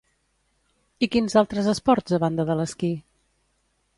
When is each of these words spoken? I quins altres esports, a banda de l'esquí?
I 1.07 1.09
quins 1.15 1.35
altres 1.41 1.69
esports, 1.75 2.17
a 2.17 2.21
banda 2.25 2.45
de 2.51 2.57
l'esquí? 2.61 2.93